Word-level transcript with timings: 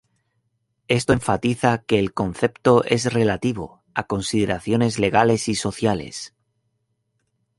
Esto 0.87 1.13
enfatiza 1.13 1.83
que 1.83 1.99
el 1.99 2.11
concepto 2.11 2.83
es 2.85 3.13
relativo 3.13 3.83
a 3.93 4.07
consideraciones 4.07 4.97
legales 4.97 5.47
y 5.47 5.53
sociales. 5.53 6.33